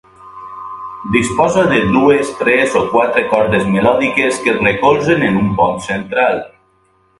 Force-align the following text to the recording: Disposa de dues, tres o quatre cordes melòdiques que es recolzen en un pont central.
Disposa 1.15 1.65
de 1.73 1.77
dues, 1.97 2.31
tres 2.39 2.79
o 2.81 2.81
quatre 2.95 3.23
cordes 3.35 3.69
melòdiques 3.75 4.41
que 4.47 4.53
es 4.57 4.65
recolzen 4.67 5.29
en 5.31 5.41
un 5.45 5.55
pont 5.61 5.81
central. 5.93 6.45